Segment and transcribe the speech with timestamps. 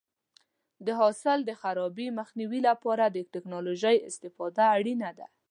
[0.85, 5.27] د حاصل د خرابي مخنیوي لپاره د ټکنالوژۍ استفاده اړینه ده.